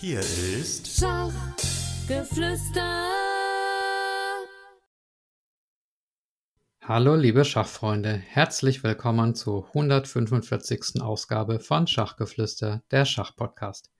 [0.00, 1.60] Hier ist Schachgeflüster.
[6.80, 11.02] Hallo liebe Schachfreunde, herzlich willkommen zur 145.
[11.02, 13.90] Ausgabe von Schachgeflüster, der Schachpodcast.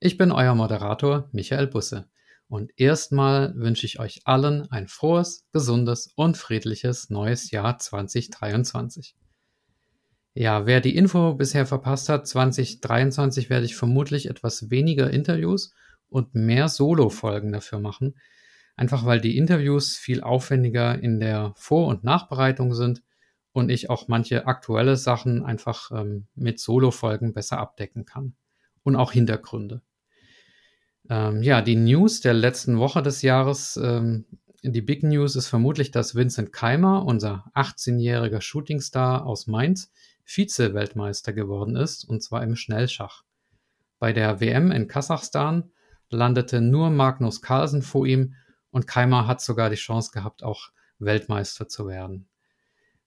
[0.00, 2.08] Ich bin euer Moderator Michael Busse
[2.48, 9.14] und erstmal wünsche ich euch allen ein frohes, gesundes und friedliches neues Jahr 2023.
[10.40, 15.74] Ja, wer die Info bisher verpasst hat, 2023 werde ich vermutlich etwas weniger Interviews
[16.08, 18.14] und mehr Solo-Folgen dafür machen.
[18.76, 23.02] Einfach weil die Interviews viel aufwendiger in der Vor- und Nachbereitung sind
[23.50, 28.36] und ich auch manche aktuelle Sachen einfach ähm, mit Solo-Folgen besser abdecken kann.
[28.84, 29.82] Und auch Hintergründe.
[31.10, 34.24] Ähm, ja, die News der letzten Woche des Jahres, ähm,
[34.62, 39.90] die Big News ist vermutlich, dass Vincent Keimer, unser 18-jähriger Shootingstar aus Mainz,
[40.28, 43.24] Vize-Weltmeister geworden ist, und zwar im Schnellschach.
[43.98, 45.70] Bei der WM in Kasachstan
[46.10, 48.34] landete nur Magnus Carlsen vor ihm
[48.70, 52.28] und Keimer hat sogar die Chance gehabt, auch Weltmeister zu werden.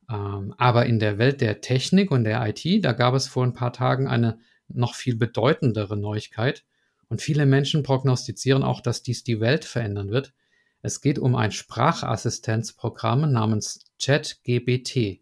[0.10, 3.54] Ähm, aber in der Welt der Technik und der IT, da gab es vor ein
[3.54, 6.66] paar Tagen eine noch viel bedeutendere Neuigkeit
[7.08, 10.34] und viele Menschen prognostizieren auch, dass dies die Welt verändern wird.
[10.82, 15.22] Es geht um ein Sprachassistenzprogramm namens ChatGBT.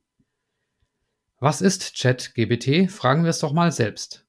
[1.42, 2.92] Was ist ChatGBT?
[2.92, 4.28] Fragen wir es doch mal selbst.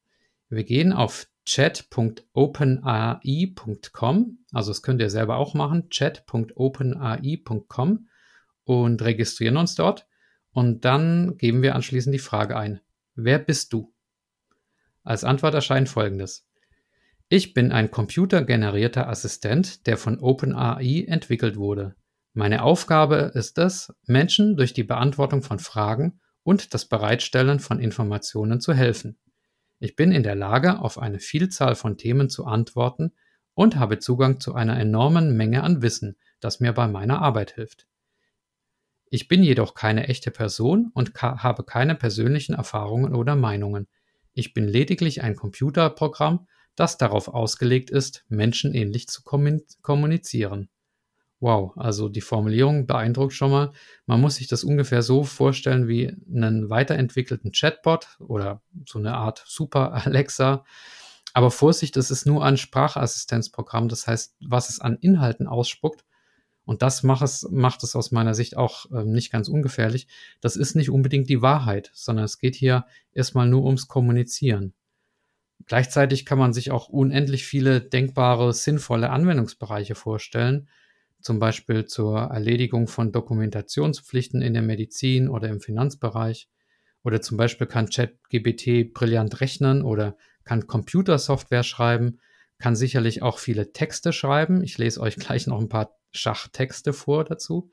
[0.48, 8.08] Wir gehen auf chat.openai.com, also das könnt ihr selber auch machen, chat.openai.com
[8.62, 10.06] und registrieren uns dort
[10.52, 12.80] und dann geben wir anschließend die Frage ein.
[13.16, 13.92] Wer bist du?
[15.02, 16.46] Als Antwort erscheint folgendes.
[17.28, 21.96] Ich bin ein computergenerierter Assistent, der von OpenAI entwickelt wurde.
[22.34, 28.60] Meine Aufgabe ist es, Menschen durch die Beantwortung von Fragen und das Bereitstellen von Informationen
[28.60, 29.18] zu helfen.
[29.78, 33.12] Ich bin in der Lage, auf eine Vielzahl von Themen zu antworten
[33.54, 37.86] und habe Zugang zu einer enormen Menge an Wissen, das mir bei meiner Arbeit hilft.
[39.12, 43.88] Ich bin jedoch keine echte Person und habe keine persönlichen Erfahrungen oder Meinungen.
[44.34, 46.46] Ich bin lediglich ein Computerprogramm,
[46.76, 50.68] das darauf ausgelegt ist, menschenähnlich zu kommunizieren.
[51.40, 53.72] Wow, also die Formulierung beeindruckt schon mal.
[54.04, 59.42] Man muss sich das ungefähr so vorstellen wie einen weiterentwickelten Chatbot oder so eine Art
[59.46, 60.64] Super Alexa.
[61.32, 63.88] Aber Vorsicht, es ist nur ein Sprachassistenzprogramm.
[63.88, 66.04] Das heißt, was es an Inhalten ausspuckt,
[66.66, 70.06] und das macht es, macht es aus meiner Sicht auch äh, nicht ganz ungefährlich,
[70.40, 74.74] das ist nicht unbedingt die Wahrheit, sondern es geht hier erstmal nur ums Kommunizieren.
[75.66, 80.68] Gleichzeitig kann man sich auch unendlich viele denkbare, sinnvolle Anwendungsbereiche vorstellen,
[81.20, 86.48] zum Beispiel zur Erledigung von Dokumentationspflichten in der Medizin oder im Finanzbereich.
[87.02, 92.20] Oder zum Beispiel kann ChatGBT brillant rechnen oder kann Computersoftware schreiben,
[92.58, 94.62] kann sicherlich auch viele Texte schreiben.
[94.62, 97.70] Ich lese euch gleich noch ein paar Schachtexte vor dazu.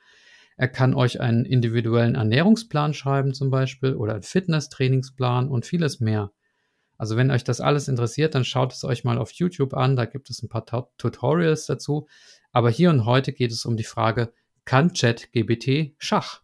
[0.56, 6.32] Er kann euch einen individuellen Ernährungsplan schreiben zum Beispiel oder einen Fitnesstrainingsplan und vieles mehr.
[6.98, 9.96] Also wenn euch das alles interessiert, dann schaut es euch mal auf YouTube an.
[9.96, 10.66] Da gibt es ein paar
[10.98, 12.08] Tutorials dazu.
[12.52, 14.34] Aber hier und heute geht es um die Frage,
[14.66, 16.42] kann ChatGBT Schach?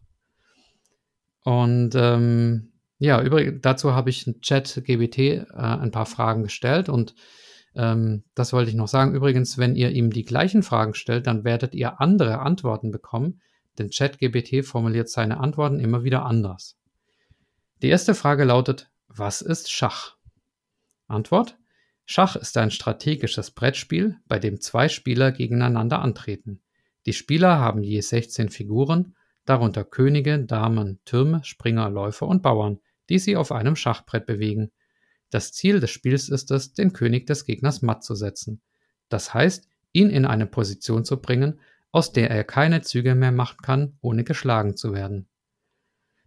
[1.42, 7.14] Und ähm, ja, übrigens, dazu habe ich ChatGBT äh, ein paar Fragen gestellt und
[7.74, 9.14] ähm, das wollte ich noch sagen.
[9.14, 13.40] Übrigens, wenn ihr ihm die gleichen Fragen stellt, dann werdet ihr andere Antworten bekommen,
[13.78, 16.78] denn ChatGBT formuliert seine Antworten immer wieder anders.
[17.82, 20.16] Die erste Frage lautet, was ist Schach?
[21.06, 21.58] Antwort,
[22.06, 26.62] Schach ist ein strategisches Brettspiel, bei dem zwei Spieler gegeneinander antreten.
[27.06, 33.18] Die Spieler haben je 16 Figuren, darunter Könige, Damen, Türme, Springer, Läufer und Bauern, die
[33.18, 34.70] sie auf einem Schachbrett bewegen.
[35.30, 38.60] Das Ziel des Spiels ist es, den König des Gegners matt zu setzen.
[39.08, 41.60] Das heißt, ihn in eine Position zu bringen,
[41.90, 45.28] aus der er keine Züge mehr machen kann, ohne geschlagen zu werden.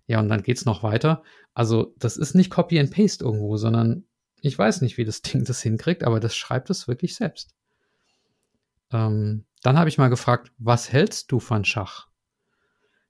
[0.08, 1.24] Ja, und dann geht's noch weiter.
[1.54, 4.06] Also, das ist nicht Copy and Paste irgendwo, sondern
[4.42, 7.56] ich weiß nicht, wie das Ding das hinkriegt, aber das schreibt es wirklich selbst.
[8.92, 12.08] Ähm, dann habe ich mal gefragt, was hältst du von Schach?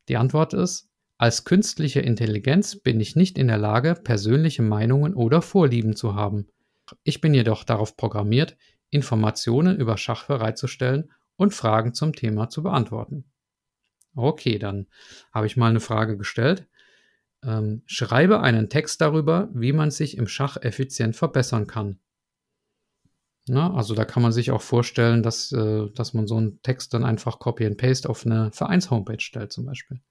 [0.08, 5.42] Die Antwort ist, als künstliche Intelligenz bin ich nicht in der Lage, persönliche Meinungen oder
[5.42, 6.48] Vorlieben zu haben.
[7.04, 8.56] Ich bin jedoch darauf programmiert,
[8.90, 13.26] Informationen über Schach bereitzustellen und Fragen zum Thema zu beantworten.
[14.16, 14.88] Okay, dann
[15.32, 16.68] habe ich mal eine Frage gestellt.
[17.48, 22.00] Ähm, schreibe einen Text darüber, wie man sich im Schach effizient verbessern kann.
[23.48, 26.94] Na, also da kann man sich auch vorstellen, dass, äh, dass man so einen Text
[26.94, 30.02] dann einfach Copy and Paste auf eine Vereins-Homepage stellt zum Beispiel.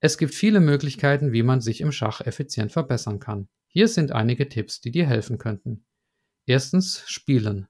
[0.00, 3.48] Es gibt viele Möglichkeiten, wie man sich im Schach effizient verbessern kann.
[3.66, 5.86] Hier sind einige Tipps, die dir helfen könnten.
[6.44, 7.68] Erstens Spielen.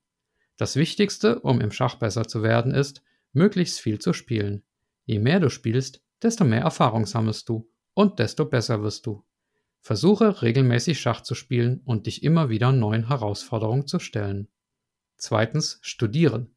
[0.56, 3.02] Das Wichtigste, um im Schach besser zu werden, ist,
[3.32, 4.64] möglichst viel zu spielen.
[5.04, 9.24] Je mehr du spielst, desto mehr Erfahrung sammelst du und desto besser wirst du.
[9.80, 14.46] Versuche regelmäßig Schach zu spielen und dich immer wieder neuen Herausforderungen zu stellen.
[15.16, 16.54] Zweitens, studieren.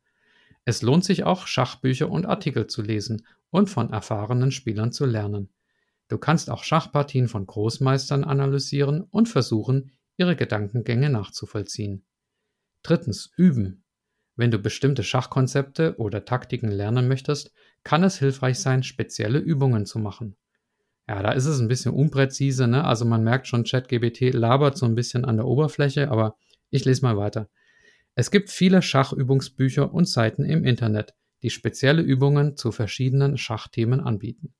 [0.66, 5.50] Es lohnt sich auch, Schachbücher und Artikel zu lesen und von erfahrenen Spielern zu lernen.
[6.10, 12.06] Du kannst auch Schachpartien von Großmeistern analysieren und versuchen, ihre Gedankengänge nachzuvollziehen.
[12.84, 13.84] Drittens, üben.
[14.36, 17.52] Wenn du bestimmte Schachkonzepte oder Taktiken lernen möchtest,
[17.84, 20.36] kann es hilfreich sein, spezielle Übungen zu machen.
[21.12, 22.86] Ja, da ist es ein bisschen unpräzise, ne?
[22.86, 26.38] Also man merkt schon, ChatGBT labert so ein bisschen an der Oberfläche, aber
[26.69, 27.50] ich lese mal weiter.
[28.16, 31.13] Es gibt viele Schachübungsbücher und Seiten im Internet,
[31.44, 34.54] die spezielle Übungen zu verschiedenen Schachthemen anbieten.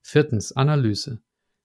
[0.00, 1.20] Viertens, Analyse.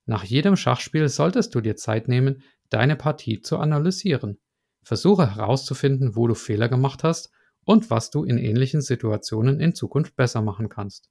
[0.05, 4.39] Nach jedem Schachspiel solltest du dir Zeit nehmen, deine Partie zu analysieren.
[4.83, 7.31] Versuche herauszufinden, wo du Fehler gemacht hast
[7.63, 11.09] und was du in ähnlichen Situationen in Zukunft besser machen kannst.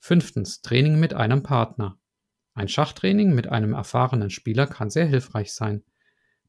[0.00, 1.96] Fünftens, Training mit einem Partner.
[2.54, 5.84] Ein Schachtraining mit einem erfahrenen Spieler kann sehr hilfreich sein.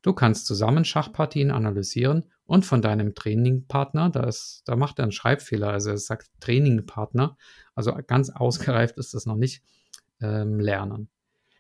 [0.02, 5.70] Du kannst zusammen Schachpartien analysieren und von deinem Trainingpartner, das, da macht er einen Schreibfehler,
[5.70, 7.38] also er sagt Trainingpartner,
[7.76, 9.64] also ganz ausgereift ist das noch nicht,
[10.22, 11.10] ähm, lernen.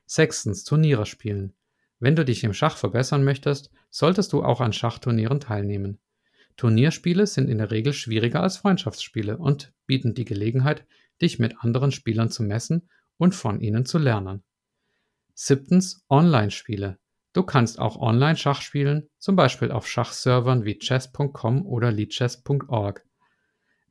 [0.08, 1.54] Sechstens, Turniere spielen.
[2.00, 6.00] Wenn du dich im Schach verbessern möchtest, solltest du auch an Schachturnieren teilnehmen.
[6.58, 10.86] Turnierspiele sind in der Regel schwieriger als Freundschaftsspiele und bieten die Gelegenheit,
[11.22, 12.90] dich mit anderen Spielern zu messen
[13.22, 14.42] und von ihnen zu lernen.
[15.36, 16.98] Siebtens Online-Spiele.
[17.34, 23.06] Du kannst auch online Schach spielen, zum Beispiel auf Schachservern wie chess.com oder lichess.org.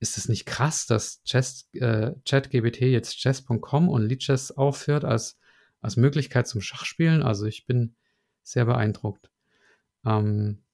[0.01, 5.39] Ist es nicht krass, dass Chess, äh, ChatGBT jetzt chess.com und Lichess aufführt als,
[5.81, 7.23] als Möglichkeit zum Schachspielen?
[7.23, 7.95] Also ich bin
[8.43, 9.31] sehr beeindruckt.
[10.05, 10.65] Ähm,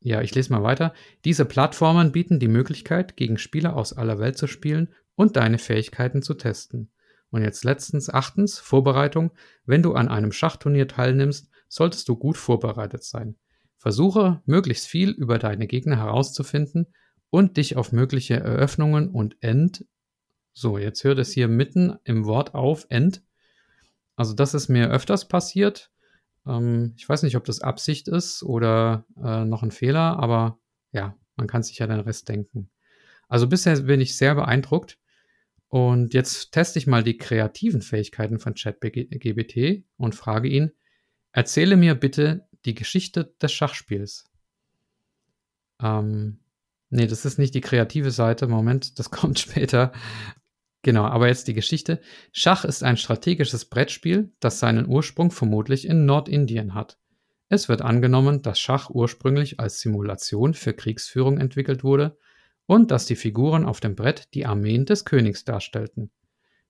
[0.00, 0.94] ja, ich lese mal weiter.
[1.26, 6.22] Diese Plattformen bieten die Möglichkeit, gegen Spieler aus aller Welt zu spielen und deine Fähigkeiten
[6.22, 6.90] zu testen.
[7.30, 9.30] Und jetzt letztens, achtens, Vorbereitung.
[9.64, 13.36] Wenn du an einem Schachturnier teilnimmst, solltest du gut vorbereitet sein.
[13.76, 16.86] Versuche, möglichst viel über deine Gegner herauszufinden
[17.30, 19.86] und dich auf mögliche Eröffnungen und End.
[20.52, 23.22] So, jetzt hört es hier mitten im Wort auf, End.
[24.16, 25.90] Also, das ist mir öfters passiert.
[26.46, 30.58] Ähm, ich weiß nicht, ob das Absicht ist oder äh, noch ein Fehler, aber
[30.92, 32.70] ja, man kann sich ja den Rest denken.
[33.28, 34.98] Also bisher bin ich sehr beeindruckt.
[35.70, 40.72] Und jetzt teste ich mal die kreativen Fähigkeiten von ChatGBT und frage ihn,
[41.30, 44.24] erzähle mir bitte die Geschichte des Schachspiels.
[45.80, 46.40] Ähm,
[46.90, 48.48] nee, das ist nicht die kreative Seite.
[48.48, 49.92] Moment, das kommt später.
[50.82, 52.00] Genau, aber jetzt die Geschichte.
[52.32, 56.98] Schach ist ein strategisches Brettspiel, das seinen Ursprung vermutlich in Nordindien hat.
[57.48, 62.18] Es wird angenommen, dass Schach ursprünglich als Simulation für Kriegsführung entwickelt wurde
[62.70, 66.12] und dass die Figuren auf dem Brett die Armeen des Königs darstellten.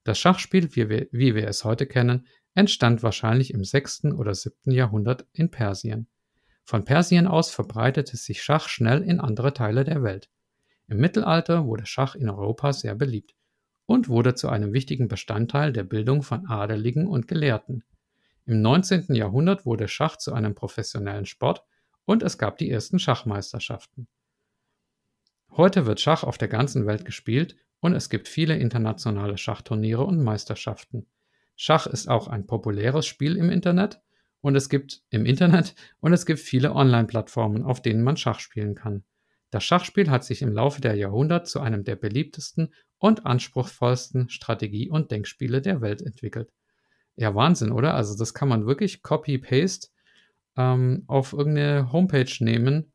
[0.02, 4.04] Das Schachspiel, wie wir, wie wir es heute kennen, entstand wahrscheinlich im 6.
[4.16, 4.72] oder 7.
[4.72, 6.08] Jahrhundert in Persien.
[6.64, 10.30] Von Persien aus verbreitete sich Schach schnell in andere Teile der Welt.
[10.88, 13.34] Im Mittelalter wurde Schach in Europa sehr beliebt
[13.84, 17.84] und wurde zu einem wichtigen Bestandteil der Bildung von Adeligen und Gelehrten.
[18.46, 19.14] Im 19.
[19.14, 21.62] Jahrhundert wurde Schach zu einem professionellen Sport
[22.06, 24.08] und es gab die ersten Schachmeisterschaften.
[25.56, 30.22] Heute wird Schach auf der ganzen Welt gespielt und es gibt viele internationale Schachturniere und
[30.22, 31.06] Meisterschaften.
[31.56, 34.00] Schach ist auch ein populäres Spiel im Internet
[34.40, 38.76] und es gibt im Internet und es gibt viele Online-Plattformen, auf denen man Schach spielen
[38.76, 39.04] kann.
[39.50, 44.88] Das Schachspiel hat sich im Laufe der Jahrhunderte zu einem der beliebtesten und anspruchsvollsten Strategie-
[44.88, 46.52] und Denkspiele der Welt entwickelt.
[47.16, 47.94] Ja, Wahnsinn, oder?
[47.94, 49.88] Also das kann man wirklich copy-paste
[50.56, 52.92] ähm, auf irgendeine Homepage nehmen.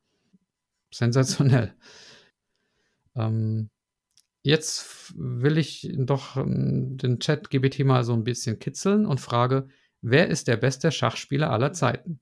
[0.92, 1.76] Sensationell.
[3.16, 3.70] Ähm,
[4.44, 9.68] jetzt will ich doch ähm, den Chat GBT mal so ein bisschen kitzeln und frage,
[10.02, 12.20] wer ist der beste Schachspieler aller Zeiten?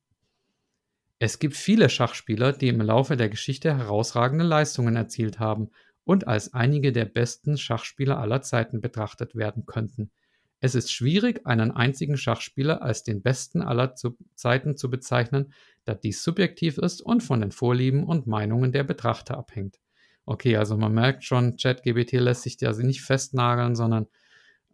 [1.20, 5.70] Es gibt viele Schachspieler, die im Laufe der Geschichte herausragende Leistungen erzielt haben
[6.04, 10.12] und als einige der besten Schachspieler aller Zeiten betrachtet werden könnten.
[10.60, 13.96] Es ist schwierig, einen einzigen Schachspieler als den besten aller
[14.36, 19.38] Zeiten zu bezeichnen, da dies subjektiv ist und von den Vorlieben und Meinungen der Betrachter
[19.38, 19.83] abhängt.
[20.26, 24.08] Okay, also man merkt schon, ChatGBT lässt sich da also nicht festnageln, sondern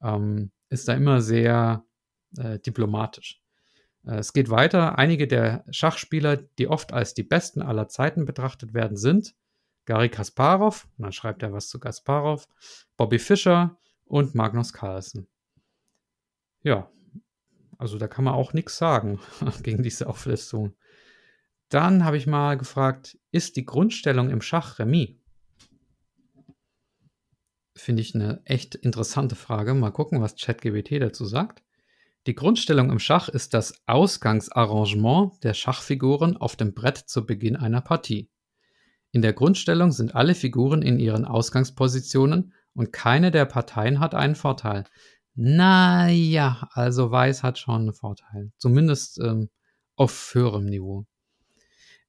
[0.01, 1.84] ähm, ist da immer sehr
[2.38, 3.41] äh, diplomatisch.
[4.06, 4.98] Äh, es geht weiter.
[4.98, 9.36] Einige der Schachspieler, die oft als die besten aller Zeiten betrachtet werden, sind
[9.86, 12.48] Gary Kasparov, und dann schreibt er was zu Kasparov,
[12.96, 15.27] Bobby Fischer und Magnus Carlsen.
[16.62, 16.91] Ja,
[17.79, 19.20] also da kann man auch nichts sagen
[19.63, 20.75] gegen diese Auflistung.
[21.70, 25.15] Dann habe ich mal gefragt, ist die Grundstellung im Schach Remis?
[27.79, 29.74] Finde ich eine echt interessante Frage.
[29.74, 31.63] Mal gucken, was ChatGBT dazu sagt.
[32.27, 37.81] Die Grundstellung im Schach ist das Ausgangsarrangement der Schachfiguren auf dem Brett zu Beginn einer
[37.81, 38.29] Partie.
[39.12, 44.36] In der Grundstellung sind alle Figuren in ihren Ausgangspositionen und keine der Parteien hat einen
[44.36, 44.83] Vorteil.
[45.33, 48.51] Naja, also Weiß hat schon einen Vorteil.
[48.57, 49.50] Zumindest ähm,
[49.95, 51.05] auf höherem Niveau.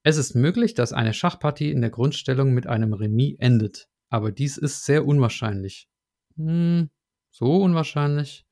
[0.03, 4.57] Es ist möglich, dass eine Schachpartie in der Grundstellung mit einem Remis endet, aber dies
[4.57, 5.87] ist sehr unwahrscheinlich.
[6.35, 6.89] Hm,
[7.31, 8.45] so unwahrscheinlich.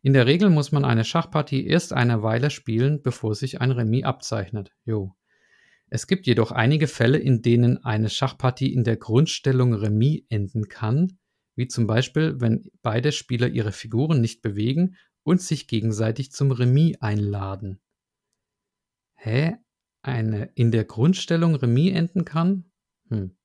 [0.00, 4.04] In der Regel muss man eine Schachpartie erst eine Weile spielen, bevor sich ein Remis
[4.04, 4.72] abzeichnet.
[4.84, 5.14] Jo.
[5.90, 11.18] Es gibt jedoch einige Fälle, in denen eine Schachpartie in der Grundstellung Remis enden kann,
[11.54, 16.96] wie zum Beispiel, wenn beide Spieler ihre Figuren nicht bewegen und sich gegenseitig zum Remis
[17.00, 17.80] einladen.
[19.14, 19.56] Hä?
[20.00, 22.72] Eine in der Grundstellung Remis enden kann?
[23.10, 23.36] Hm.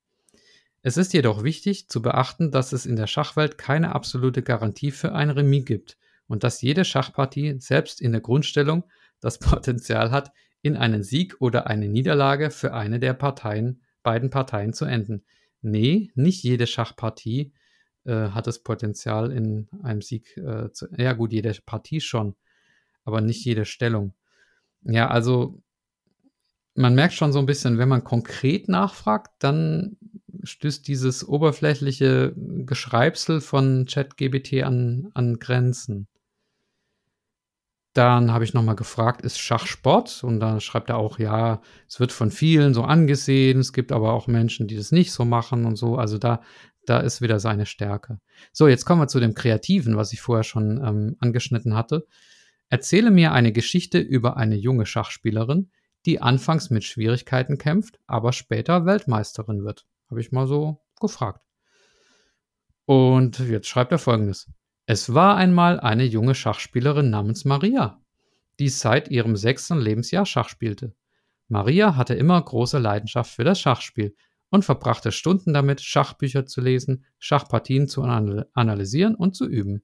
[0.88, 5.12] Es ist jedoch wichtig zu beachten, dass es in der Schachwelt keine absolute Garantie für
[5.12, 8.84] ein Remis gibt und dass jede Schachpartie selbst in der Grundstellung
[9.20, 14.72] das Potenzial hat, in einen Sieg oder eine Niederlage für eine der Parteien, beiden Parteien
[14.72, 15.26] zu enden.
[15.60, 17.52] Nee, nicht jede Schachpartie
[18.04, 20.86] äh, hat das Potenzial, in einem Sieg äh, zu.
[20.96, 22.34] Ja, gut, jede Partie schon,
[23.04, 24.14] aber nicht jede Stellung.
[24.80, 25.60] Ja, also
[26.78, 29.96] man merkt schon so ein bisschen, wenn man konkret nachfragt, dann
[30.44, 36.06] stößt dieses oberflächliche Geschreibsel von ChatGBT an, an Grenzen.
[37.94, 40.22] Dann habe ich nochmal gefragt, ist Schachsport?
[40.22, 44.12] Und dann schreibt er auch, ja, es wird von vielen so angesehen, es gibt aber
[44.12, 45.96] auch Menschen, die das nicht so machen und so.
[45.96, 46.42] Also da,
[46.86, 48.20] da ist wieder seine Stärke.
[48.52, 52.06] So, jetzt kommen wir zu dem Kreativen, was ich vorher schon ähm, angeschnitten hatte.
[52.68, 55.70] Erzähle mir eine Geschichte über eine junge Schachspielerin,
[56.08, 59.86] die anfangs mit Schwierigkeiten kämpft, aber später Weltmeisterin wird.
[60.08, 61.44] Habe ich mal so gefragt.
[62.86, 64.50] Und jetzt schreibt er folgendes.
[64.86, 68.00] Es war einmal eine junge Schachspielerin namens Maria,
[68.58, 70.94] die seit ihrem sechsten Lebensjahr Schach spielte.
[71.48, 74.16] Maria hatte immer große Leidenschaft für das Schachspiel
[74.48, 79.82] und verbrachte Stunden damit, Schachbücher zu lesen, Schachpartien zu analysieren und zu üben.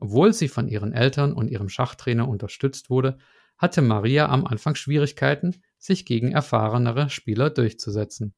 [0.00, 3.18] Obwohl sie von ihren Eltern und ihrem Schachtrainer unterstützt wurde,
[3.62, 8.34] hatte Maria am Anfang Schwierigkeiten, sich gegen erfahrenere Spieler durchzusetzen.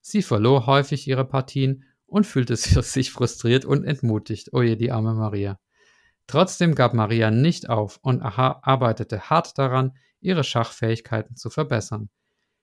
[0.00, 4.54] Sie verlor häufig ihre Partien und fühlte sich frustriert und entmutigt.
[4.54, 5.58] Oje, die arme Maria.
[6.28, 12.08] Trotzdem gab Maria nicht auf und arbeitete hart daran, ihre Schachfähigkeiten zu verbessern.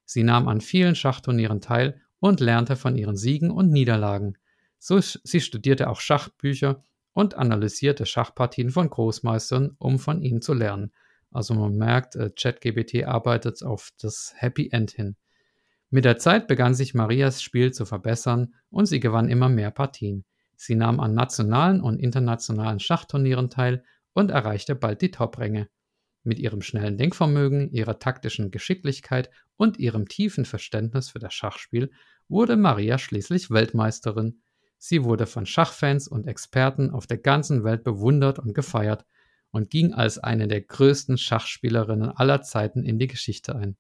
[0.06, 4.38] Sie nahm an vielen Schachturnieren teil und lernte von ihren Siegen und Niederlagen.
[4.80, 6.80] So, sie studierte auch Schachbücher
[7.12, 10.92] und analysierte Schachpartien von Großmeistern, um von ihnen zu lernen.
[11.36, 15.18] Also man merkt, äh, ChatGBT arbeitet auf das Happy End hin.
[15.90, 20.24] Mit der Zeit begann sich Marias Spiel zu verbessern und sie gewann immer mehr Partien.
[20.56, 25.68] Sie nahm an nationalen und internationalen Schachturnieren teil und erreichte bald die Top-Ränge.
[26.24, 31.92] Mit ihrem schnellen Denkvermögen, ihrer taktischen Geschicklichkeit und ihrem tiefen Verständnis für das Schachspiel
[32.30, 34.40] wurde Maria schließlich Weltmeisterin.
[34.78, 39.06] Sie wurde von Schachfans und Experten auf der ganzen Welt bewundert und gefeiert
[39.56, 43.78] und ging als eine der größten Schachspielerinnen aller Zeiten in die Geschichte ein.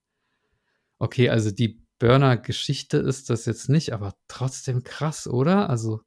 [0.99, 5.69] Okay, also die Burner-Geschichte ist das jetzt nicht, aber trotzdem krass, oder?
[5.69, 5.99] Also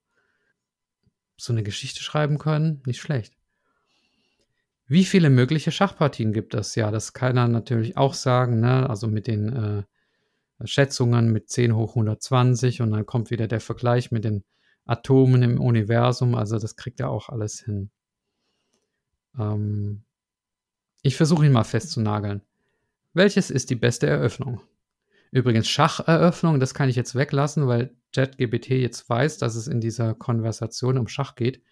[1.37, 3.35] so eine Geschichte schreiben können, nicht schlecht.
[4.87, 6.75] Wie viele mögliche Schachpartien gibt es?
[6.75, 8.89] Ja, das kann er natürlich auch sagen, ne?
[8.89, 9.83] Also mit den äh,
[10.65, 14.45] Schätzungen mit 10 hoch 120 und dann kommt wieder der Vergleich mit den
[14.87, 16.35] Atomen im Universum.
[16.35, 17.91] Also das kriegt er auch alles hin.
[19.38, 20.04] Ähm
[21.02, 22.42] ich versuche ihn mal festzunageln.
[23.14, 24.61] Welches ist die beste Eröffnung?
[25.30, 30.14] Übrigens Schacheröffnung, das kann ich jetzt weglassen, weil ChatGPT jetzt weiß, dass es in dieser
[30.14, 31.62] Konversation um Schach geht.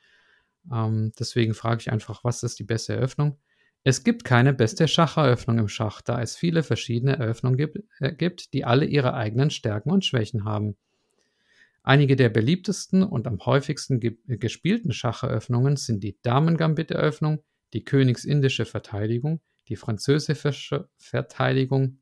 [0.71, 3.39] Ähm, deswegen frage ich einfach, was ist die beste Eröffnung?
[3.83, 8.53] Es gibt keine beste Schacheröffnung im Schach, da es viele verschiedene Eröffnungen gibt, äh, gibt,
[8.53, 10.77] die alle ihre eigenen Stärken und Schwächen haben.
[11.83, 19.41] Einige der beliebtesten und am häufigsten ge gespielten Schacheröffnungen sind die Damen-Gambit-Eröffnung, die Königsindische Verteidigung,
[19.69, 21.99] die französische Verteidigung,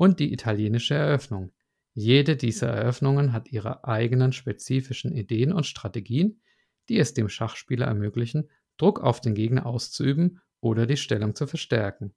[0.00, 1.52] und die italienische Eröffnung.
[1.92, 6.40] Jede dieser Eröffnungen hat ihre eigenen spezifischen Ideen und Strategien,
[6.88, 12.14] die es dem Schachspieler ermöglichen, Druck auf den Gegner auszuüben oder die Stellung zu verstärken.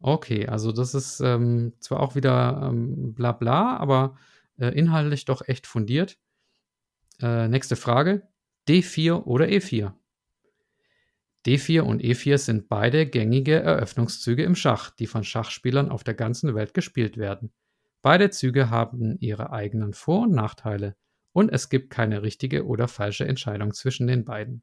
[0.00, 4.16] Okay, also das ist ähm, zwar auch wieder ähm, bla bla, aber
[4.56, 6.18] äh, inhaltlich doch echt fundiert.
[7.20, 8.26] Äh, nächste Frage.
[8.68, 9.92] D4 oder E4?
[11.46, 16.54] D4 und E4 sind beide gängige Eröffnungszüge im Schach, die von Schachspielern auf der ganzen
[16.54, 17.52] Welt gespielt werden.
[18.00, 20.96] Beide Züge haben ihre eigenen Vor- und Nachteile
[21.32, 24.62] und es gibt keine richtige oder falsche Entscheidung zwischen den beiden.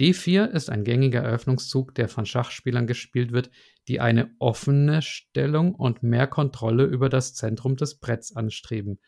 [0.00, 3.50] D4 ist ein gängiger Eröffnungszug, der von Schachspielern gespielt wird,
[3.88, 8.98] die eine offene Stellung und mehr Kontrolle über das Zentrum des Bretts anstreben.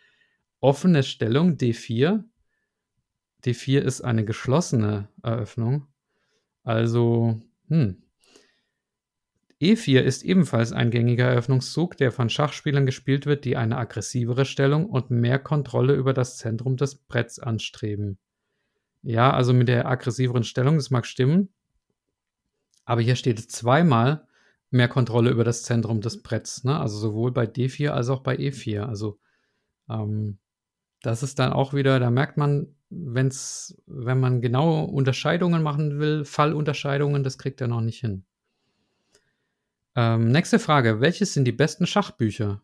[0.61, 2.25] Offene Stellung D4.
[3.45, 5.89] D4 ist eine geschlossene Eröffnung.
[6.65, 8.03] Also, hm.
[9.61, 14.87] E4 ist ebenfalls ein gängiger Eröffnungszug, der von Schachspielern gespielt wird, die eine aggressivere Stellung
[14.87, 18.19] und mehr Kontrolle über das Zentrum des Bretts anstreben.
[19.03, 21.51] Ja, also mit der aggressiveren Stellung, das mag stimmen.
[22.85, 24.27] Aber hier steht zweimal
[24.71, 26.65] mehr Kontrolle über das Zentrum des Bretts.
[26.65, 26.79] Ne?
[26.79, 28.83] Also sowohl bei D4 als auch bei E4.
[28.83, 29.19] Also
[29.89, 30.39] ähm,
[31.01, 36.25] das ist dann auch wieder, da merkt man, wenn's, wenn man genaue Unterscheidungen machen will,
[36.25, 38.25] Fallunterscheidungen, das kriegt er noch nicht hin.
[39.97, 41.01] Ähm, nächste Frage.
[41.01, 42.63] Welches sind die besten Schachbücher?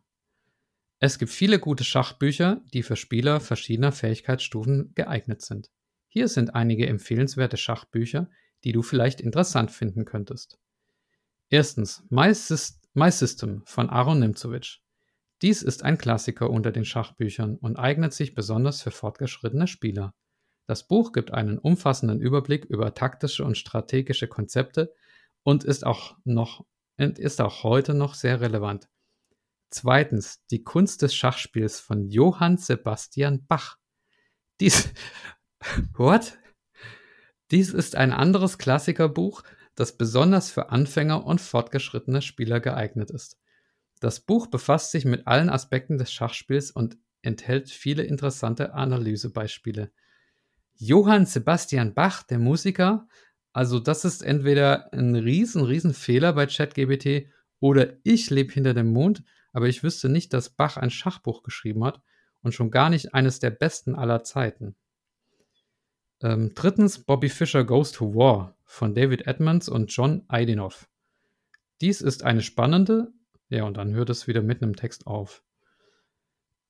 [0.99, 5.71] Es gibt viele gute Schachbücher, die für Spieler verschiedener Fähigkeitsstufen geeignet sind.
[6.09, 8.29] Hier sind einige empfehlenswerte Schachbücher,
[8.65, 10.59] die du vielleicht interessant finden könntest.
[11.49, 14.81] Erstens My, System von Aaron Nimzowitsch.
[15.43, 20.15] Dies ist ein Klassiker unter den Schachbüchern und eignet sich besonders für fortgeschrittene Spieler.
[20.67, 24.95] Das Buch gibt einen umfassenden Überblick über taktische und strategische Konzepte
[25.43, 26.65] und ist auch noch
[26.97, 28.87] ist auch heute noch sehr relevant.
[29.71, 33.79] Zweitens, die Kunst des Schachspiels von Johann Sebastian Bach.
[34.61, 34.93] Dies
[35.95, 36.39] What?
[37.51, 39.43] Dies ist ein anderes Klassikerbuch,
[39.75, 43.40] das besonders für Anfänger und fortgeschrittene Spieler geeignet ist.
[44.01, 49.93] Das Buch befasst sich mit allen Aspekten des Schachspiels und enthält viele interessante Analysebeispiele.
[50.77, 53.07] Johann Sebastian Bach, der Musiker,
[53.53, 57.29] also das ist entweder ein riesen, riesen Fehler bei ChatGBT
[57.59, 61.85] oder ich lebe hinter dem Mond, aber ich wüsste nicht, dass Bach ein Schachbuch geschrieben
[61.85, 62.01] hat
[62.43, 64.77] und schon gar nicht eines der besten aller Zeiten.
[66.23, 70.89] Ähm, drittens Bobby Fischer Goes to War von David Edmonds und John Eidinoff.
[71.81, 73.13] Dies ist eine spannende,
[73.51, 75.43] ja, und dann hört es wieder mitten im Text auf.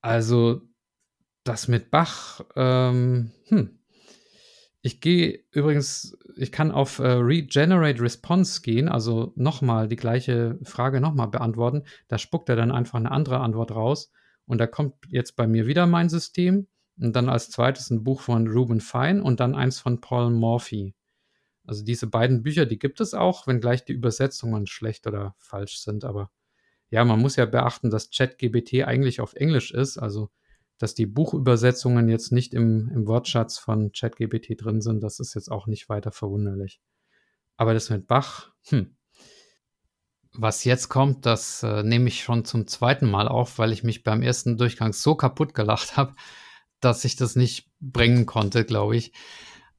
[0.00, 0.62] Also,
[1.44, 3.76] das mit Bach, ähm, hm.
[4.82, 11.02] Ich gehe übrigens, ich kann auf äh, Regenerate Response gehen, also nochmal die gleiche Frage
[11.02, 11.82] nochmal beantworten.
[12.08, 14.10] Da spuckt er dann einfach eine andere Antwort raus.
[14.46, 16.66] Und da kommt jetzt bei mir wieder mein System.
[16.98, 20.94] Und dann als zweites ein Buch von Ruben Fine und dann eins von Paul Morphy.
[21.66, 26.04] Also diese beiden Bücher, die gibt es auch, wenngleich die Übersetzungen schlecht oder falsch sind.
[26.04, 26.30] Aber
[26.90, 30.30] ja, man muss ja beachten, dass ChatGBT eigentlich auf Englisch ist, also
[30.78, 35.50] dass die Buchübersetzungen jetzt nicht im, im Wortschatz von ChatGBT drin sind, das ist jetzt
[35.50, 36.80] auch nicht weiter verwunderlich.
[37.56, 38.96] Aber das mit Bach, hm.
[40.32, 44.04] Was jetzt kommt, das äh, nehme ich schon zum zweiten Mal auf, weil ich mich
[44.04, 46.14] beim ersten Durchgang so kaputt gelacht habe,
[46.78, 49.12] dass ich das nicht bringen konnte, glaube ich.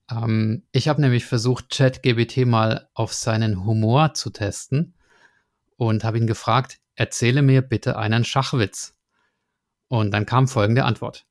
[0.09, 4.93] Ähm, ich habe nämlich versucht, ChatGBT mal auf seinen Humor zu testen
[5.77, 8.95] und habe ihn gefragt, erzähle mir bitte einen Schachwitz.
[9.87, 11.25] Und dann kam folgende Antwort.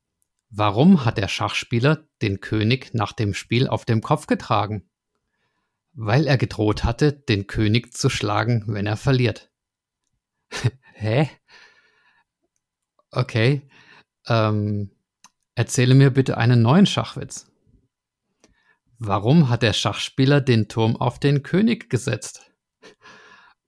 [0.51, 4.91] Warum hat der Schachspieler den König nach dem Spiel auf dem Kopf getragen?
[5.93, 9.53] Weil er gedroht hatte, den König zu schlagen, wenn er verliert.
[10.95, 11.31] Hä?
[13.13, 13.63] Okay.
[14.27, 14.91] Ähm,
[15.55, 17.47] Erzähle mir bitte einen neuen Schachwitz.
[18.99, 22.50] Warum hat der Schachspieler den Turm auf den König gesetzt?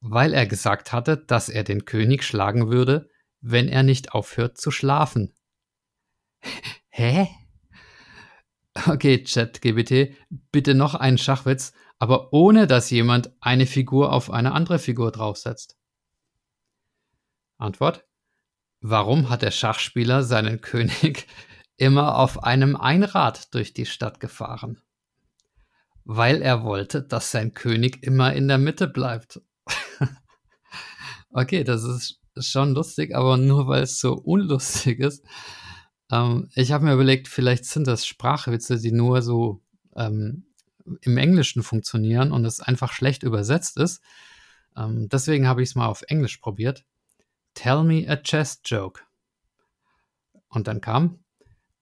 [0.03, 3.09] Weil er gesagt hatte, dass er den König schlagen würde,
[3.41, 5.33] wenn er nicht aufhört zu schlafen.
[6.89, 7.29] Hä?
[8.87, 10.17] Okay, ChatGBT,
[10.51, 15.79] bitte noch einen Schachwitz, aber ohne dass jemand eine Figur auf eine andere Figur draufsetzt.
[17.59, 18.05] Antwort:
[18.81, 21.29] Warum hat der Schachspieler seinen König
[21.77, 24.81] immer auf einem Einrad durch die Stadt gefahren,
[26.05, 29.41] weil er wollte, dass sein König immer in der Mitte bleibt.
[31.31, 35.25] okay, das ist schon lustig, aber nur weil es so unlustig ist.
[36.11, 39.63] Ähm, ich habe mir überlegt, vielleicht sind das Sprachwitze, die nur so
[39.97, 40.47] ähm,
[41.01, 44.03] im Englischen funktionieren und es einfach schlecht übersetzt ist.
[44.77, 46.85] Ähm, deswegen habe ich es mal auf Englisch probiert.
[47.55, 49.01] Tell me a chess joke.
[50.49, 51.19] Und dann kam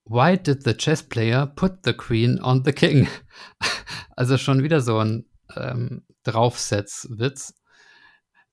[0.04, 3.08] Why did the chess player put the queen on the king?
[4.16, 5.24] Also schon wieder so ein
[5.56, 7.54] ähm, Draufsetzwitz.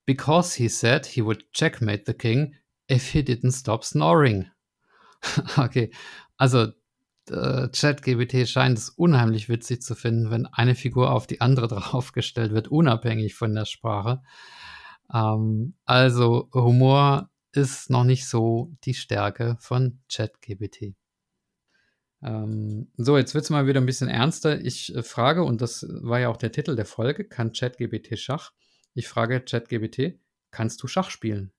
[0.08, 2.56] Because he said he would checkmate the king
[2.89, 4.50] if he didn't stop snoring.
[5.58, 5.91] okay,
[6.38, 6.72] also
[7.30, 12.54] äh, ChatGBT scheint es unheimlich witzig zu finden, wenn eine Figur auf die andere draufgestellt
[12.54, 14.22] wird, unabhängig von der Sprache.
[15.13, 20.96] Ähm, also Humor ist noch nicht so die Stärke von ChatGPT.
[22.24, 24.62] Ähm, so, jetzt wird es mal wieder ein bisschen ernster.
[24.62, 28.54] Ich äh, frage, und das war ja auch der Titel der Folge, kann ChatGPT Schach?
[28.98, 30.18] Ich frage ChatGPT,
[30.50, 31.52] kannst du Schach spielen?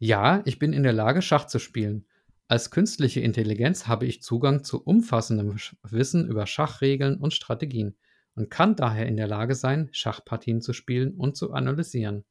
[0.00, 2.04] Ja, ich bin in der Lage, Schach zu spielen.
[2.48, 7.96] Als künstliche Intelligenz habe ich Zugang zu umfassendem Wissen über Schachregeln und Strategien
[8.34, 12.24] und kann daher in der Lage sein, Schachpartien zu spielen und zu analysieren.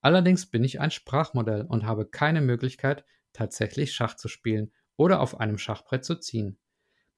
[0.00, 5.38] Allerdings bin ich ein Sprachmodell und habe keine Möglichkeit, tatsächlich Schach zu spielen oder auf
[5.38, 6.56] einem Schachbrett zu ziehen.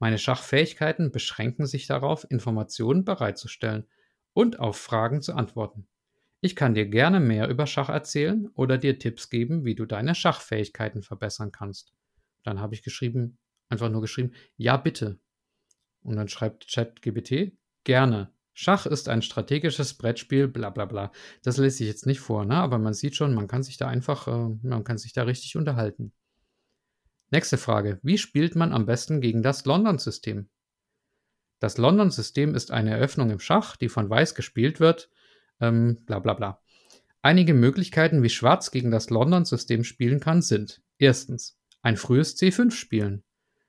[0.00, 3.87] Meine Schachfähigkeiten beschränken sich darauf, Informationen bereitzustellen
[4.33, 5.87] und auf Fragen zu antworten.
[6.40, 10.14] Ich kann dir gerne mehr über Schach erzählen oder dir Tipps geben, wie du deine
[10.14, 11.92] Schachfähigkeiten verbessern kannst.
[12.44, 15.18] Dann habe ich geschrieben, einfach nur geschrieben, ja bitte.
[16.03, 17.53] Und dann schreibt ChatGBT,
[17.85, 18.33] gerne.
[18.55, 21.12] Schach ist ein strategisches Brettspiel, bla bla bla.
[21.42, 22.55] Das lese ich jetzt nicht vor, ne?
[22.55, 25.57] aber man sieht schon, man kann sich da einfach, äh, man kann sich da richtig
[25.57, 26.12] unterhalten.
[27.31, 27.98] Nächste Frage.
[28.03, 30.48] Wie spielt man am besten gegen das London-System?
[31.61, 35.11] Das London-System ist eine Eröffnung im Schach, die von Weiß gespielt wird.
[35.60, 36.62] Ähm, bla bla bla.
[37.22, 43.24] Einige Möglichkeiten, wie Schwarz gegen das London-System spielen kann, sind erstens ein frühes C5 spielen.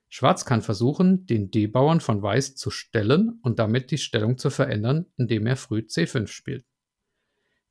[0.08, 5.06] Schwarz kann versuchen, den D-Bauern von Weiß zu stellen und damit die Stellung zu verändern,
[5.18, 6.66] indem er früh C5 spielt.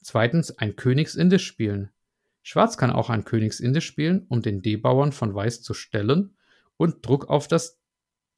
[0.01, 1.91] Zweitens ein Königsindisch spielen.
[2.43, 6.37] Schwarz kann auch ein Königsindisch spielen, um den D-Bauern von Weiß zu stellen
[6.77, 7.81] und Druck auf das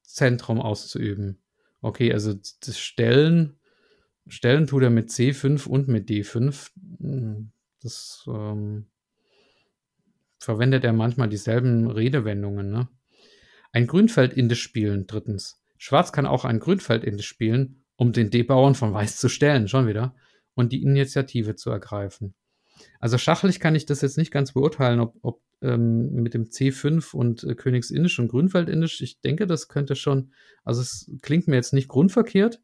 [0.01, 1.41] Zentrum auszuüben.
[1.81, 3.57] Okay, also das Stellen,
[4.27, 6.71] Stellen tut er mit C5 und mit D5.
[6.99, 8.85] Hm, das ähm,
[10.39, 12.71] verwendet er manchmal dieselben Redewendungen.
[12.71, 12.87] Ne?
[13.71, 15.61] Ein Grünfeld-Indisch spielen, drittens.
[15.77, 20.15] Schwarz kann auch ein Grünfeld-Indisch spielen, um den D-Bauern von Weiß zu stellen, schon wieder,
[20.53, 22.33] und die Initiative zu ergreifen.
[22.99, 27.13] Also schachlich kann ich das jetzt nicht ganz beurteilen, ob, ob ähm, mit dem C5
[27.13, 29.01] und äh, Königsindisch und Grünfeldindisch.
[29.01, 32.61] Ich denke, das könnte schon, also es klingt mir jetzt nicht grundverkehrt.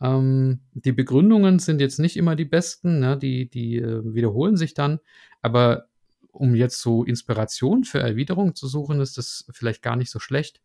[0.00, 3.16] Ähm, die Begründungen sind jetzt nicht immer die besten, ne?
[3.16, 5.00] die, die äh, wiederholen sich dann,
[5.42, 5.86] aber
[6.32, 10.60] um jetzt so Inspiration für Erwiderung zu suchen, ist das vielleicht gar nicht so schlecht.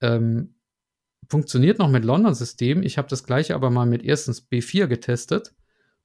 [0.00, 0.54] Ähm,
[1.28, 2.82] funktioniert noch mit London-System.
[2.82, 5.54] Ich habe das gleiche aber mal mit erstens B4 getestet.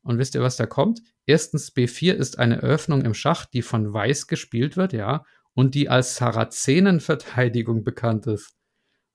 [0.02, 1.02] Und wisst ihr, was da kommt?
[1.26, 5.88] Erstens, B4 ist eine Öffnung im Schach, die von Weiß gespielt wird, ja, und die
[5.88, 8.54] als Sarazenenverteidigung bekannt ist.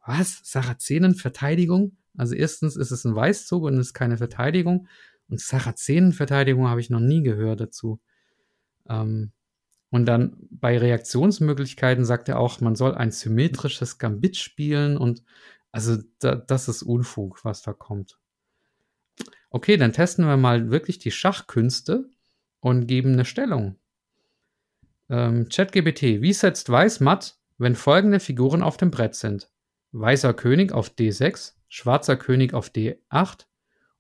[0.07, 0.41] Was?
[0.45, 1.99] Sarazenenverteidigung?
[2.19, 4.89] Also erstens ist es ein Weißzug und ist keine Verteidigung.
[5.29, 8.01] Und Sarazenenverteidigung habe ich noch nie gehört dazu.
[8.89, 9.33] Ähm,
[9.91, 15.23] und dann bei Reaktionsmöglichkeiten sagt er auch, man soll ein symmetrisches Gambit spielen und
[15.73, 18.19] also da, das ist Unfug, was da kommt.
[19.51, 22.11] Okay, dann testen wir mal wirklich die Schachkünste
[22.61, 23.77] und geben eine Stellung.
[25.09, 29.51] Ähm, ChatGBT, wie setzt Weiß matt, wenn folgende Figuren auf dem Brett sind?
[29.93, 33.47] Weißer König auf D6, schwarzer König auf D8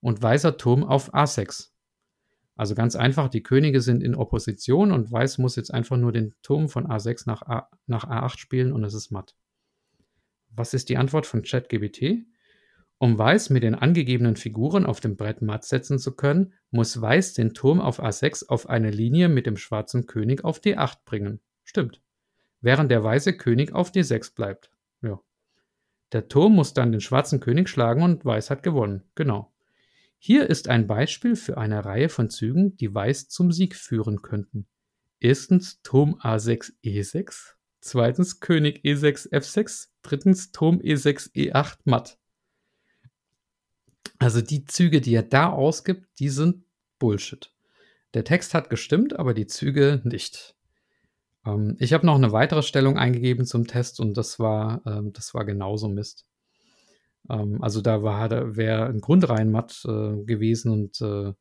[0.00, 1.70] und weißer Turm auf A6.
[2.56, 6.34] Also ganz einfach, die Könige sind in Opposition und Weiß muss jetzt einfach nur den
[6.42, 9.36] Turm von A6 nach, A, nach A8 spielen und es ist matt.
[10.50, 12.26] Was ist die Antwort von ChatGBT?
[12.98, 17.32] Um Weiß mit den angegebenen Figuren auf dem Brett matt setzen zu können, muss Weiß
[17.34, 21.40] den Turm auf A6 auf eine Linie mit dem schwarzen König auf D8 bringen.
[21.62, 22.02] Stimmt.
[22.60, 24.72] Während der weiße König auf D6 bleibt.
[26.12, 29.02] Der Turm muss dann den schwarzen König schlagen und Weiß hat gewonnen.
[29.14, 29.52] Genau.
[30.18, 34.66] Hier ist ein Beispiel für eine Reihe von Zügen, die Weiß zum Sieg führen könnten.
[35.20, 42.18] Erstens Turm A6 E6, zweitens König E6 F6, drittens Turm E6 E8 matt.
[44.18, 46.64] Also die Züge, die er da ausgibt, die sind
[46.98, 47.52] Bullshit.
[48.14, 50.56] Der Text hat gestimmt, aber die Züge nicht.
[51.48, 55.34] Ähm, ich habe noch eine weitere Stellung eingegeben zum Test und das war, ähm, das
[55.34, 56.26] war genauso Mist.
[57.30, 61.32] Ähm, also da war, wäre ein Grundreihenmatt äh, gewesen und äh,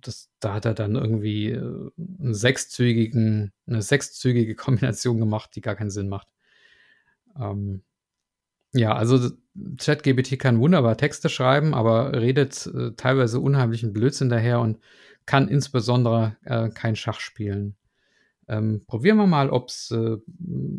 [0.00, 5.76] das, da hat er dann irgendwie äh, einen sechszügigen, eine sechszügige Kombination gemacht, die gar
[5.76, 6.28] keinen Sinn macht.
[7.38, 7.82] Ähm,
[8.72, 9.30] ja, also
[9.78, 14.78] ChatGPT kann wunderbar Texte schreiben, aber redet äh, teilweise unheimlichen Blödsinn daher und
[15.26, 17.76] kann insbesondere äh, kein Schach spielen.
[18.50, 20.16] Ähm, probieren wir mal, ob es äh,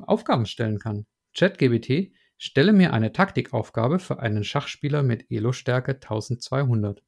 [0.05, 1.05] Aufgaben stellen kann.
[1.33, 7.01] ChatGPT, stelle mir eine Taktikaufgabe für einen Schachspieler mit Elo-Stärke 1200.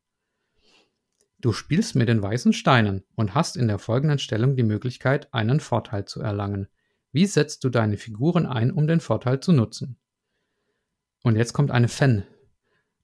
[1.40, 5.60] Du spielst mit den weißen Steinen und hast in der folgenden Stellung die Möglichkeit, einen
[5.60, 6.70] Vorteil zu erlangen.
[7.12, 9.98] Wie setzt du deine Figuren ein, um den Vorteil zu nutzen?
[11.24, 12.24] Und jetzt kommt eine Fan.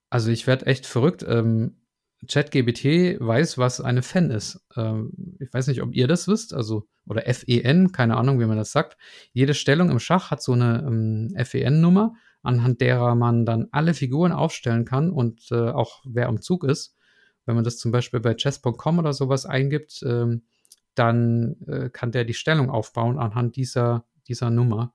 [0.09, 1.25] Also ich werde echt verrückt.
[1.27, 1.78] Ähm,
[2.27, 4.62] ChatGBT weiß, was eine FEN ist.
[4.75, 8.58] Ähm, ich weiß nicht, ob ihr das wisst, also, oder FEN, keine Ahnung, wie man
[8.58, 8.97] das sagt.
[9.32, 14.32] Jede Stellung im Schach hat so eine ähm, FEN-Nummer, anhand derer man dann alle Figuren
[14.32, 16.95] aufstellen kann und äh, auch wer am Zug ist.
[17.45, 20.43] Wenn man das zum Beispiel bei chess.com oder sowas eingibt, ähm,
[20.95, 24.93] dann äh, kann der die Stellung aufbauen anhand dieser, dieser Nummer.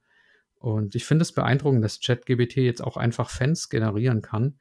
[0.55, 4.59] Und ich finde es beeindruckend, dass ChatGBT jetzt auch einfach Fans generieren kann.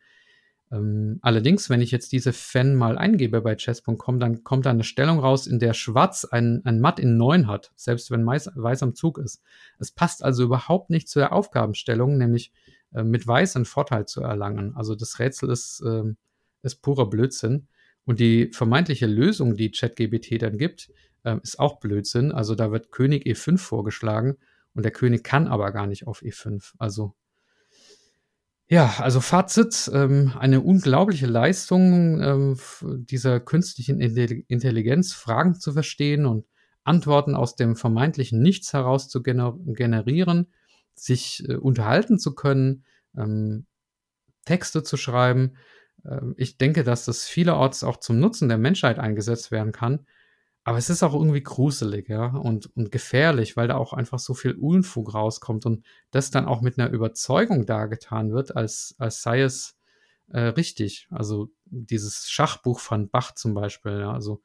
[0.73, 4.83] Ähm, allerdings, wenn ich jetzt diese Fan mal eingebe bei chess.com, dann kommt da eine
[4.83, 8.81] Stellung raus, in der Schwarz ein, ein Matt in 9 hat, selbst wenn Weiß, Weiß
[8.81, 9.43] am Zug ist.
[9.77, 12.51] Es passt also überhaupt nicht zu der Aufgabenstellung, nämlich
[12.93, 14.75] äh, mit Weiß einen Vorteil zu erlangen.
[14.75, 16.11] Also das Rätsel ist, äh,
[16.63, 17.67] ist purer Blödsinn.
[18.05, 20.91] Und die vermeintliche Lösung, die ChatGBT dann gibt,
[21.23, 22.31] äh, ist auch Blödsinn.
[22.31, 24.37] Also da wird König E5 vorgeschlagen
[24.73, 26.73] und der König kann aber gar nicht auf E5.
[26.79, 27.13] Also
[28.67, 36.45] ja, also Fazit, ähm, eine unglaubliche Leistung ähm, dieser künstlichen Intelligenz, Fragen zu verstehen und
[36.83, 40.51] Antworten aus dem vermeintlichen Nichts heraus zu gener generieren,
[40.95, 42.85] sich äh, unterhalten zu können,
[43.17, 43.65] ähm,
[44.45, 45.53] Texte zu schreiben.
[46.05, 50.05] Ähm, ich denke, dass das vielerorts auch zum Nutzen der Menschheit eingesetzt werden kann.
[50.65, 54.33] Aber es ist auch irgendwie gruselig, ja, und, und gefährlich, weil da auch einfach so
[54.33, 59.41] viel Unfug rauskommt und das dann auch mit einer Überzeugung dargetan wird, als, als sei
[59.41, 59.77] es
[60.29, 61.07] äh, richtig.
[61.11, 64.41] Also dieses Schachbuch von Bach zum Beispiel, ja, also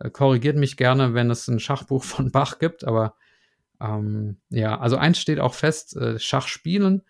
[0.00, 3.14] äh, korrigiert mich gerne, wenn es ein Schachbuch von Bach gibt, aber
[3.80, 7.02] ähm, ja, also eins steht auch fest, äh, Schach spielen,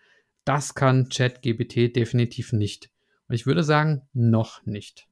[0.45, 2.91] das kann ChatGBT definitiv nicht.
[3.27, 5.07] Und ich würde sagen, noch nicht.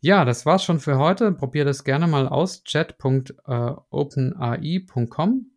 [0.00, 1.32] Ja, das war's schon für heute.
[1.32, 2.62] Probier das gerne mal aus.
[2.62, 5.50] chat.openai.com.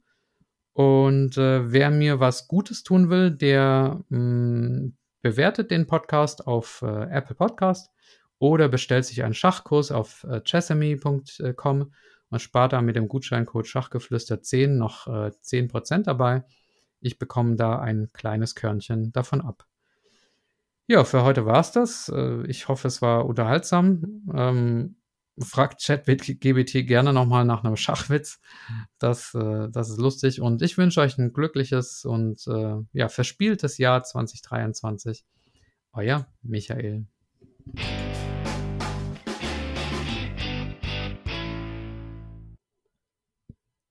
[0.73, 6.81] Und äh, wer mir was Gutes tun will, der mh, mm, bewertet den Podcast auf
[6.81, 7.91] äh, Apple Podcast
[8.39, 11.93] oder bestellt sich einen Schachkurs auf äh, chessemy.com
[12.29, 16.43] und spart da mit dem Gutscheincode Schachgeflüster 10 noch äh, 10% dabei.
[16.99, 19.67] Ich bekomme da ein kleines Körnchen davon ab.
[20.91, 22.11] Ja, für heute war es das.
[22.13, 24.25] Äh, ich hoffe, es war unterhaltsam.
[24.35, 24.97] Ähm,
[25.39, 28.41] fragt ChatGBT gerne nochmal nach einem Schachwitz.
[28.99, 30.41] Das, äh, das ist lustig.
[30.41, 35.23] Und ich wünsche euch ein glückliches und äh, ja, verspieltes Jahr 2023.
[35.93, 37.07] Euer Michael.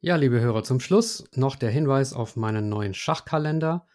[0.03, 3.87] Ja, liebe Hörer, zum Schluss noch der Hinweis auf meinen neuen Schachkalender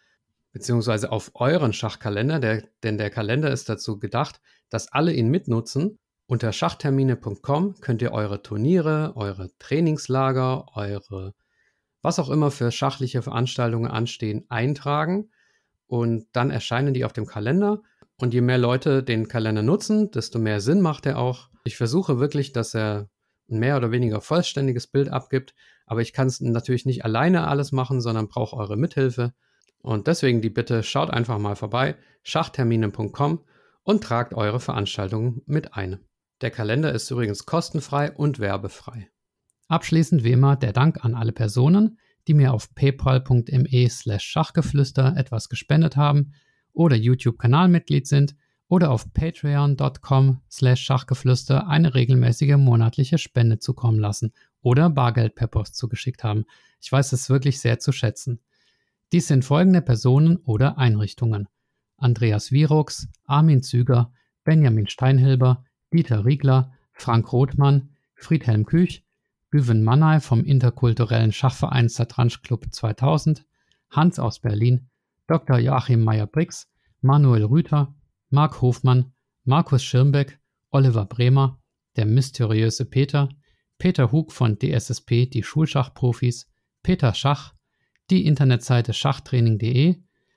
[0.56, 4.40] beziehungsweise auf euren Schachkalender, der, denn der Kalender ist dazu gedacht,
[4.70, 5.98] dass alle ihn mitnutzen.
[6.26, 11.34] Unter schachtermine.com könnt ihr eure Turniere, eure Trainingslager, eure
[12.00, 15.28] was auch immer für schachliche Veranstaltungen anstehen, eintragen
[15.88, 17.82] und dann erscheinen die auf dem Kalender.
[18.16, 21.50] Und je mehr Leute den Kalender nutzen, desto mehr Sinn macht er auch.
[21.64, 23.10] Ich versuche wirklich, dass er
[23.50, 27.72] ein mehr oder weniger vollständiges Bild abgibt, aber ich kann es natürlich nicht alleine alles
[27.72, 29.34] machen, sondern brauche eure Mithilfe.
[29.86, 31.94] Und deswegen die Bitte, schaut einfach mal vorbei,
[32.24, 33.44] schachtermine.com
[33.84, 36.00] und tragt eure Veranstaltungen mit ein.
[36.40, 39.08] Der Kalender ist übrigens kostenfrei und werbefrei.
[39.68, 45.48] Abschließend wie immer der Dank an alle Personen, die mir auf paypal.me slash Schachgeflüster etwas
[45.48, 46.32] gespendet haben
[46.72, 48.34] oder YouTube-Kanalmitglied sind
[48.66, 55.76] oder auf patreon.com slash Schachgeflüster eine regelmäßige monatliche Spende zukommen lassen oder Bargeld per Post
[55.76, 56.44] zugeschickt haben.
[56.80, 58.40] Ich weiß es wirklich sehr zu schätzen.
[59.12, 61.48] Dies sind folgende Personen oder Einrichtungen:
[61.96, 64.12] Andreas Wirox, Armin Züger,
[64.44, 69.04] Benjamin Steinhilber, Dieter Riegler, Frank Rothmann, Friedhelm Küch,
[69.50, 73.46] Güven Mannay vom interkulturellen Schachverein Satranj Club 2000,
[73.90, 74.88] Hans aus Berlin,
[75.26, 75.58] Dr.
[75.58, 76.68] Joachim Meyer-Brix,
[77.00, 77.94] Manuel Rüther,
[78.30, 79.12] Marc Hofmann,
[79.44, 80.40] Markus Schirmbeck,
[80.70, 81.60] Oliver Bremer,
[81.96, 83.28] der mysteriöse Peter,
[83.78, 86.50] Peter Hug von DSSP Die Schulschachprofis,
[86.82, 87.54] Peter Schach,
[88.10, 89.96] die Internetseite schachtraining.de,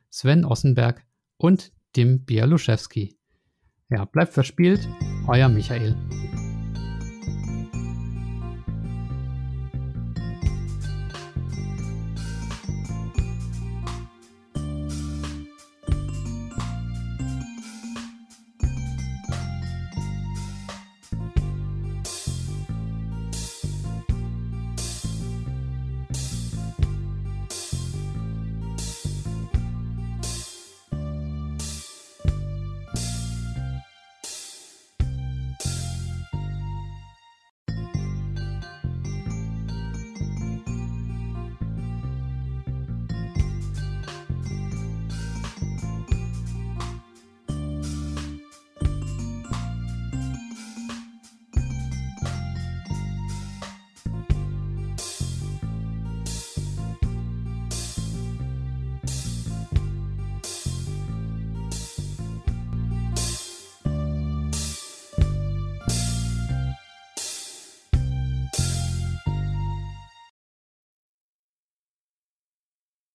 [0.09, 1.05] Sven Ossenberg
[1.37, 3.17] und Dim Bialuszewski.
[3.89, 4.87] Ja, bleibt verspielt,
[5.27, 5.95] euer Michael.